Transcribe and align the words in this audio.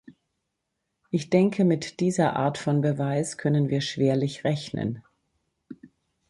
Ich 1.11 1.29
denke, 1.29 1.63
mit 1.63 1.99
dieser 1.99 2.35
Art 2.35 2.57
von 2.57 2.81
Beweis 2.81 3.37
können 3.37 3.69
wir 3.69 3.81
schwerlich 3.81 4.43
rechnen. 4.43 5.03